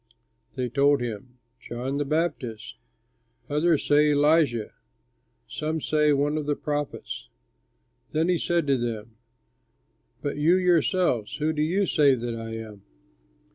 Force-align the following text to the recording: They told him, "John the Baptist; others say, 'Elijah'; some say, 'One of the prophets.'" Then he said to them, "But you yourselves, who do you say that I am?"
They 0.55 0.67
told 0.67 0.99
him, 0.99 1.37
"John 1.59 1.97
the 1.97 2.05
Baptist; 2.05 2.77
others 3.51 3.85
say, 3.87 4.09
'Elijah'; 4.09 4.73
some 5.47 5.79
say, 5.79 6.11
'One 6.11 6.39
of 6.39 6.47
the 6.47 6.55
prophets.'" 6.55 7.29
Then 8.11 8.27
he 8.27 8.39
said 8.39 8.65
to 8.65 8.79
them, 8.79 9.17
"But 10.23 10.37
you 10.37 10.55
yourselves, 10.55 11.35
who 11.35 11.53
do 11.53 11.61
you 11.61 11.85
say 11.85 12.15
that 12.15 12.33
I 12.35 12.49
am?" 12.55 12.81